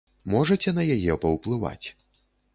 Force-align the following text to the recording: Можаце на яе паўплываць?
Можаце 0.33 0.73
на 0.79 0.83
яе 0.95 1.19
паўплываць? 1.27 1.87